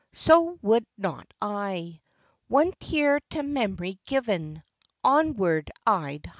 [0.01, 2.01] ^■' So would not I;
[2.47, 4.63] One tear to mem'ry given,.
[5.03, 6.29] Onward I'd hie.